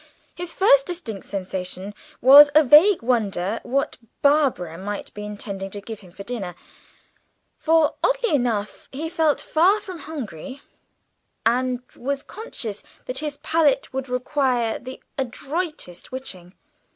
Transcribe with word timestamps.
His 0.33 0.51
first 0.51 0.87
distinct 0.87 1.27
sensation 1.27 1.93
was 2.21 2.49
a 2.55 2.63
vague 2.63 3.03
wonder 3.03 3.59
what 3.61 3.99
Barbara 4.23 4.75
might 4.75 5.13
be 5.13 5.23
intending 5.23 5.69
to 5.69 5.79
give 5.79 5.99
him 5.99 6.09
for 6.11 6.23
dinner, 6.23 6.55
for, 7.59 7.93
oddly 8.03 8.33
enough, 8.33 8.89
he 8.91 9.09
felt 9.09 9.39
far 9.39 9.79
from 9.79 9.99
hungry, 9.99 10.63
and 11.45 11.83
was 11.95 12.23
conscious 12.23 12.81
that 13.05 13.19
his 13.19 13.37
palate 13.43 13.93
would 13.93 14.09
require 14.09 14.79
the 14.79 15.03
adroitest 15.19 16.11
witching. 16.11 16.55